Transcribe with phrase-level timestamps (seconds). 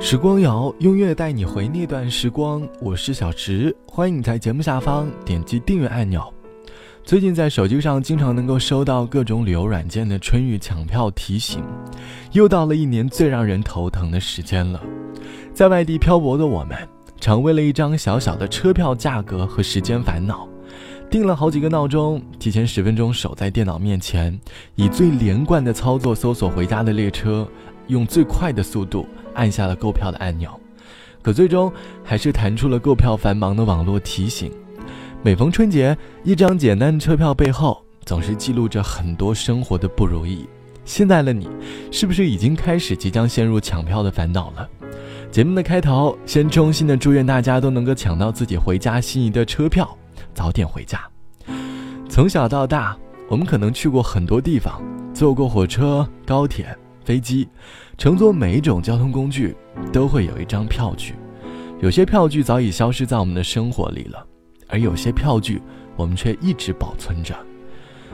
[0.00, 2.66] 时光谣，用乐带你回那段时光。
[2.80, 6.22] 我是小池，欢迎你在节目下方点击订阅按钮。
[7.02, 11.64] 最近在手机上经常能够收到各种旅游软件的春运抢票提醒，
[12.30, 14.80] 又到了一年最让人头疼的时间了。
[15.52, 16.78] 在外地漂泊的我们，
[17.20, 20.48] 常为了一张小小的车票价格和时间烦恼，
[21.10, 24.38] 定了好几个闹钟，提前十分钟守在电脑面前，
[24.76, 27.46] 以最连贯的操作搜索回家的列车，
[27.88, 29.04] 用最快的速度。
[29.38, 30.50] 按下了购票的按钮，
[31.22, 31.72] 可最终
[32.02, 34.50] 还是弹出了购票繁忙的网络提醒。
[35.22, 40.48] 每逢春节，一张简单的车票背后总是记录着很多生活的不如意。
[40.84, 41.48] 现在的你，
[41.92, 44.68] 是不是已经开始即将陷入抢票的烦恼了？
[45.30, 49.88] 节目的开头，先衷心的祝愿大家都能够抢到自己回家心仪的车票，
[50.34, 51.00] 早点回家。
[52.08, 52.96] 从小到大，
[53.28, 54.82] 我们可能去过很多地方，
[55.14, 56.76] 坐过火车、高铁。
[57.04, 57.48] 飞机，
[57.98, 59.56] 乘坐每一种交通工具
[59.92, 61.16] 都会有一张票据，
[61.80, 64.24] 有些票据早已消失在我们的生活里了，
[64.68, 65.60] 而有些票据
[65.96, 67.36] 我们却一直保存着。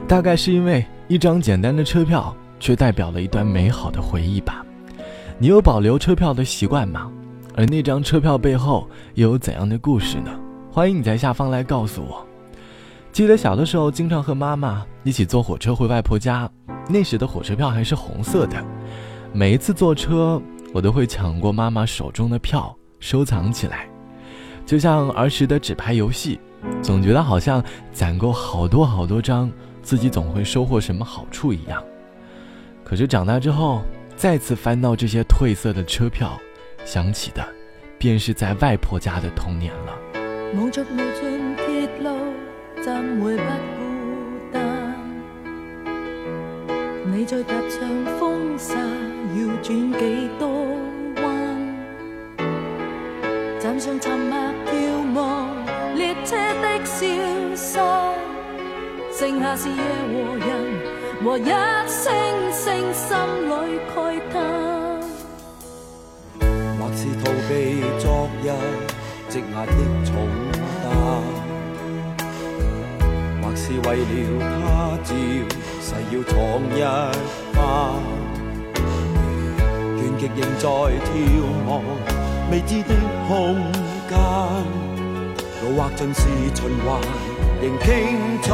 [0.07, 4.65] 大概是因为一张简单的车票，却代表了一段美好的回忆吧。
[5.37, 7.11] 你有保留车票的习惯吗？
[7.53, 10.31] 而那张车票背后又有怎样的故事呢？
[10.71, 12.25] 欢迎你在下方来告诉我。
[13.11, 16.49] 记得小的时候，经常和妈妈一起坐火车回外婆家，
[16.89, 18.65] 那时的火车票还是红色的。
[19.35, 20.41] 每一次坐车，
[20.71, 23.85] 我都会抢过妈妈手中的票，收藏起来，
[24.65, 26.39] 就像儿时的纸牌游戏，
[26.81, 31.83] 总觉得好像攒够好多好多张，自己总会收获什么好处一样。
[32.81, 33.81] 可是长大之后，
[34.15, 36.39] 再次翻到这些褪色的车票，
[36.85, 37.45] 想起的，
[37.97, 39.97] 便是在外婆家的童年了。
[40.53, 42.15] 无无尽铁路，
[42.81, 44.95] 怎会不孤单？
[47.11, 47.81] 你在踏上
[48.17, 48.75] 风沙。
[49.65, 50.47] 转几多
[51.23, 51.25] 弯？
[53.59, 54.71] 站上沉默眺
[55.15, 55.49] 望
[55.95, 57.07] 列车的消
[57.55, 57.79] 失，
[59.11, 59.75] 剩下是夜
[60.05, 60.47] 和人
[61.23, 61.49] 和一
[61.89, 62.13] 声
[62.53, 63.17] 声心
[63.49, 63.51] 里
[63.89, 64.35] 慨叹。
[66.77, 68.45] 或是逃避昨日
[69.29, 69.71] 积压的
[70.05, 70.13] 重
[70.83, 70.87] 担，
[73.41, 74.45] 或是为了他
[75.03, 75.09] 朝
[75.81, 76.33] 誓要闯
[76.69, 76.77] 一
[77.55, 77.57] 番。
[80.35, 81.07] 仍在眺
[81.67, 81.81] 望
[82.51, 82.95] 未知的
[83.27, 83.55] 空
[84.09, 84.17] 间，
[85.61, 86.21] 路或尽是
[86.53, 86.87] 循环，
[87.61, 87.85] 仍倾
[88.41, 88.45] 出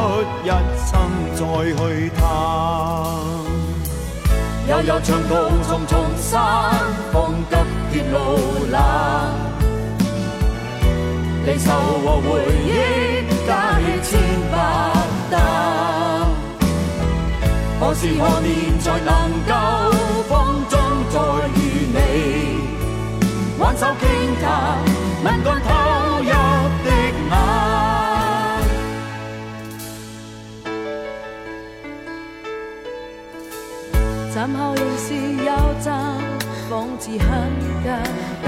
[0.43, 0.47] 一
[0.85, 0.89] 生
[1.35, 1.39] 再
[1.75, 1.79] 去
[2.17, 2.19] 探。
[4.69, 5.29] 悠悠长途
[5.67, 6.39] 重重山，
[7.11, 7.55] 风急
[7.91, 8.17] 铁路
[8.71, 8.79] 冷，
[11.45, 11.65] 离愁
[12.03, 12.29] 和回
[12.65, 12.69] 忆
[13.47, 13.49] 加
[13.79, 14.09] 起千
[14.51, 14.53] 百
[15.29, 15.33] 担。
[17.79, 19.11] 何时何年才能
[19.47, 19.51] 够
[20.29, 20.29] 风
[20.69, 21.60] 中再？
[23.81, 24.05] 挽手倾
[24.39, 24.77] 谈，
[25.23, 25.67] 吻干投
[26.19, 26.29] 入
[26.85, 26.87] 的
[27.29, 27.33] 眼。
[34.33, 35.49] 站后仍是有
[35.81, 35.89] 站，
[36.69, 37.27] 仿似很
[37.83, 37.89] 简
[38.43, 38.47] 单。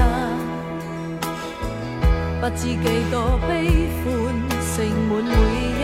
[2.39, 2.77] 不知几
[3.09, 3.13] 多
[3.47, 3.51] 悲
[4.03, 4.05] 欢，
[4.61, 4.75] 盛
[5.09, 5.83] 满每一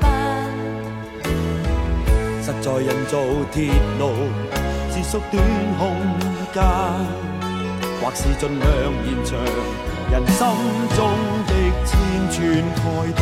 [0.00, 0.06] 班。
[2.40, 3.12] 实在人造
[3.50, 3.56] 铁
[3.98, 4.02] 路，
[4.92, 5.42] 是缩短
[5.78, 5.82] 空
[6.54, 7.27] 间。
[8.08, 8.66] 或是尽量
[9.04, 9.38] 延长
[10.10, 10.40] 人心
[10.96, 10.98] 中
[11.46, 11.52] 的
[11.84, 11.90] 千
[12.32, 12.40] 串
[12.74, 12.80] 慨
[13.12, 13.20] 叹。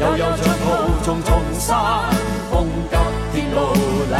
[0.00, 0.64] 悠悠长途
[1.02, 1.74] 重重山，
[2.52, 2.54] 风
[2.88, 2.94] 急
[3.34, 3.58] 天路
[4.08, 4.16] 难，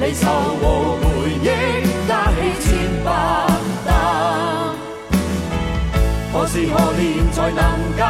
[0.00, 0.26] 离愁
[0.60, 0.64] 和
[0.98, 1.46] 回忆
[2.08, 2.70] 加起千
[3.04, 3.08] 百
[3.86, 3.88] 担。
[6.32, 7.62] 何时何年才能
[7.96, 8.02] 够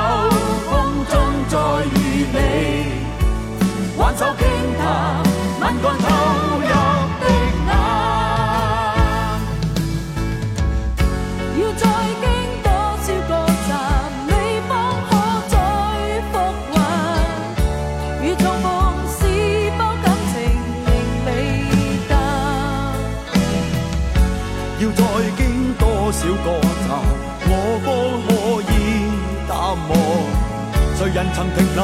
[31.34, 31.82] 曾停留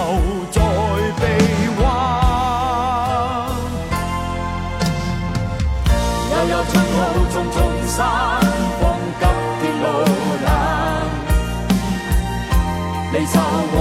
[0.50, 0.61] 在
[1.19, 1.23] 臂
[1.81, 1.85] 弯？
[6.31, 6.97] 悠悠春路
[7.33, 7.56] 重重
[7.87, 7.97] 山，
[8.81, 8.83] 风
[9.19, 9.23] 急
[9.61, 9.85] 铁路
[10.45, 10.47] 难，
[13.12, 13.75] 离愁和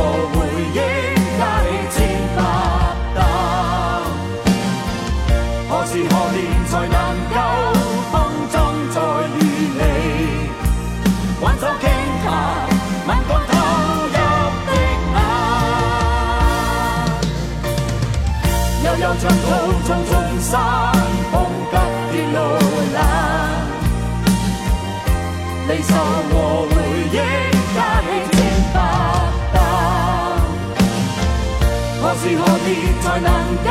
[19.19, 19.45] 长途
[19.85, 20.55] 重重山，
[21.31, 21.35] 风
[21.71, 21.75] 急。
[22.09, 22.37] 段路
[22.93, 22.97] 难，
[25.67, 25.89] 离愁
[26.29, 26.33] 和
[26.69, 26.71] 回
[27.11, 27.13] 忆
[27.75, 28.37] 加起千
[28.73, 28.75] 百
[29.53, 29.55] 担，
[32.01, 32.67] 何时何地
[33.01, 33.27] 才能
[33.63, 33.67] 够？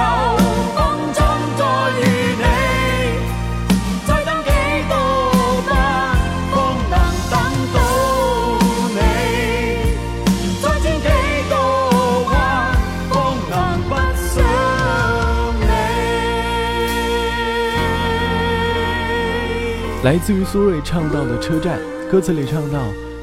[20.05, 22.81] 来自于苏芮唱到的车站，歌词里唱到：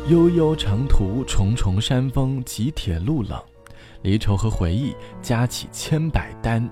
[0.09, 3.39] 悠悠长途，重重山峰，挤铁路冷，
[4.01, 6.69] 离愁和回忆加起千百担。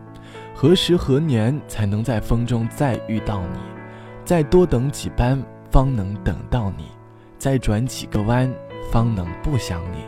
[0.54, 3.60] 何时何年才能在风中再遇到你？
[4.26, 6.84] 再多等几班，方能等到你；
[7.38, 8.52] 再转几个弯，
[8.92, 10.00] 方能不想你。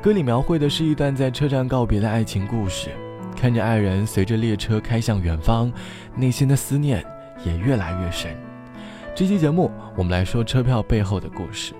[0.00, 2.88] 歌里描绘的是一段在车站告别的爱情故事，
[3.36, 5.70] 看着爱人随着列车开向远方，
[6.16, 7.04] 内心的思念
[7.44, 8.34] 也越来越深。
[9.18, 11.74] 这期节目，我们来说车票背后的故事。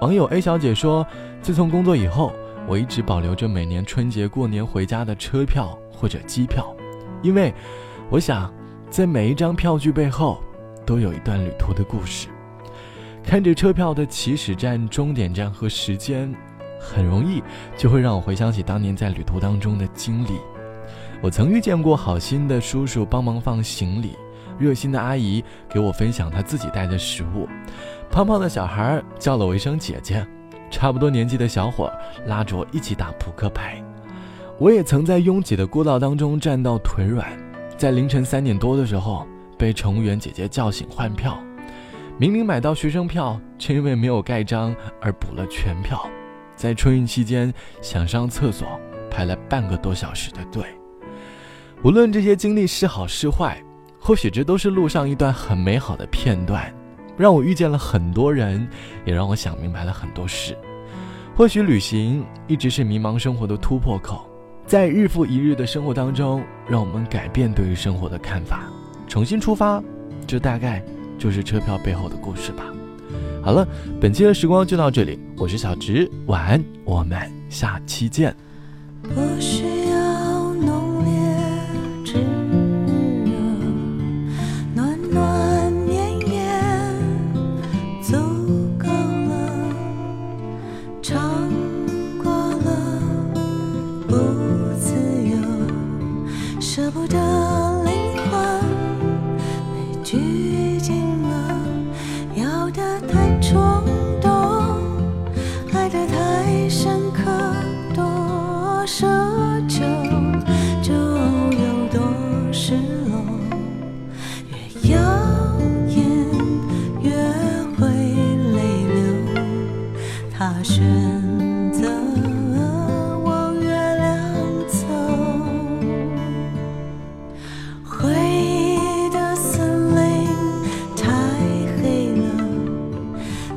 [0.00, 1.04] 网友 A 小姐说
[1.42, 2.32] ：“自从工作以后，
[2.68, 6.72] 我一直保留着每年春节过年回家的车票或者机票，
[7.20, 7.52] 因为
[8.08, 8.48] 我想，
[8.90, 10.40] 在每一张票据背后，
[10.86, 12.28] 都有一段旅途的故事。
[13.24, 16.32] 看着车票的起始站、终点站和时间，
[16.78, 17.42] 很容易
[17.76, 20.38] 就会让我回想起当年在旅途当中的经历。
[21.20, 24.12] 我曾遇见过好心的叔叔帮忙放行李。”
[24.58, 27.48] 热心的阿姨给我分享她自己带的食物，
[28.10, 30.26] 胖胖的小孩叫了我一声姐姐，
[30.70, 31.92] 差不多年纪的小伙
[32.26, 33.82] 拉着我一起打扑克牌。
[34.58, 37.26] 我也曾在拥挤的过道当中站到腿软，
[37.76, 39.26] 在凌晨三点多的时候
[39.58, 41.36] 被乘务员姐姐叫醒换票，
[42.18, 46.08] 明明买到学生票，却因为没有盖章而补了全票。
[46.54, 47.52] 在春运期间
[47.82, 48.80] 想上厕所，
[49.10, 50.64] 排了半个多小时的队。
[51.82, 53.60] 无论这些经历是好是坏。
[54.06, 56.70] 或许这都是路上一段很美好的片段，
[57.16, 58.68] 让我遇见了很多人，
[59.06, 60.54] 也让我想明白了很多事。
[61.34, 64.28] 或许旅行一直是迷茫生活的突破口，
[64.66, 68.64] 在日复一日的生活当中，让我们改变对于生活的看法，
[69.08, 69.82] 重新出发。
[70.26, 70.84] 这大概
[71.18, 72.64] 就是车票背后的故事吧。
[73.42, 73.66] 好了，
[73.98, 77.18] 本期的时光就到这里，我是小直，晚安，我们
[77.48, 78.36] 下期见。
[79.02, 79.73] 爱得
[97.08, 97.33] 的。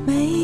[0.07, 0.37] 没。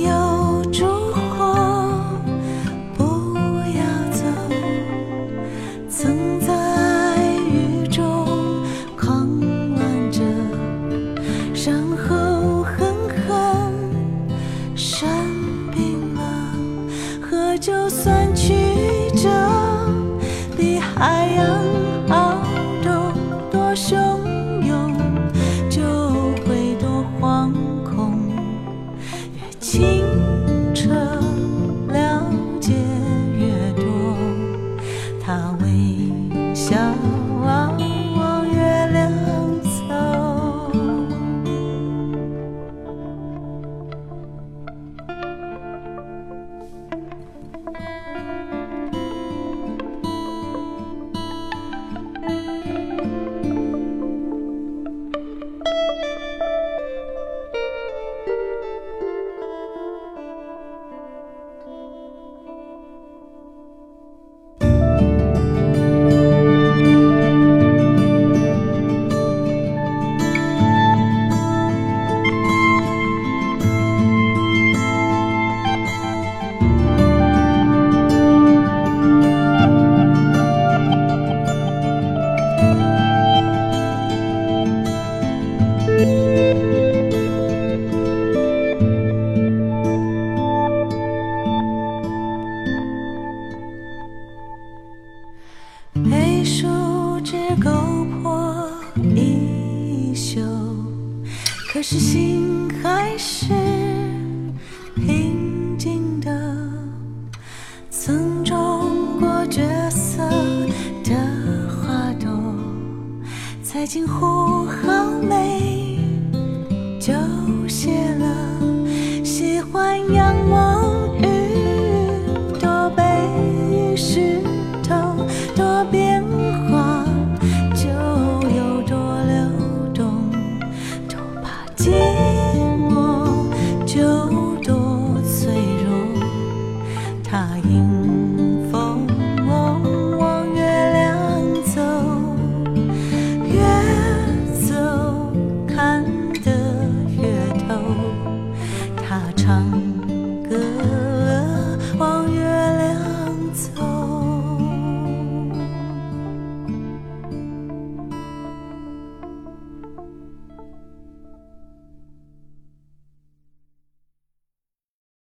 [113.93, 114.42] 惊呼